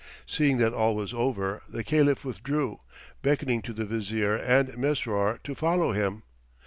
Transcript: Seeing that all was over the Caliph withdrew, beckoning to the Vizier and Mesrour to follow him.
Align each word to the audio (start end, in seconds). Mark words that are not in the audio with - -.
Seeing 0.25 0.57
that 0.57 0.73
all 0.73 0.95
was 0.95 1.13
over 1.13 1.61
the 1.69 1.83
Caliph 1.83 2.25
withdrew, 2.25 2.79
beckoning 3.21 3.61
to 3.61 3.71
the 3.71 3.85
Vizier 3.85 4.35
and 4.35 4.69
Mesrour 4.75 5.37
to 5.43 5.53
follow 5.53 5.91
him. 5.91 6.23